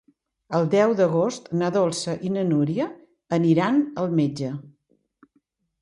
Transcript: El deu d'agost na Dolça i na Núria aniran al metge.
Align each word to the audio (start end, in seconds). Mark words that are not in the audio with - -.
El 0.59 0.63
deu 0.73 0.93
d'agost 0.99 1.51
na 1.61 1.69
Dolça 1.77 2.17
i 2.29 2.33
na 2.39 2.47
Núria 2.55 2.89
aniran 3.41 3.81
al 4.05 4.21
metge. 4.23 4.53